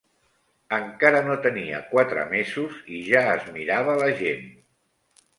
Encara 0.75 1.17
no 1.25 1.33
tenia 1.43 1.81
quatre 1.91 2.23
mesos 2.31 2.79
i 2.95 3.01
ja 3.09 3.21
es 3.35 3.45
mirava 3.59 3.95
la 4.01 4.09
gent 4.23 4.49